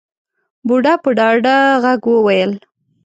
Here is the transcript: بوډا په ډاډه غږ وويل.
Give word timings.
بوډا 0.67 0.93
په 1.03 1.09
ډاډه 1.17 1.55
غږ 1.83 2.01
وويل. 2.09 2.51